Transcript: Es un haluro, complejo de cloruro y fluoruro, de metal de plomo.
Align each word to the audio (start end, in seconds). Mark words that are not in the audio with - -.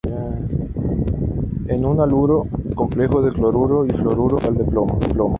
Es 1.67 1.79
un 1.79 1.99
haluro, 1.99 2.47
complejo 2.73 3.21
de 3.21 3.31
cloruro 3.31 3.85
y 3.85 3.91
fluoruro, 3.91 4.37
de 4.39 4.49
metal 4.49 4.57
de 4.65 4.71
plomo. 4.71 4.99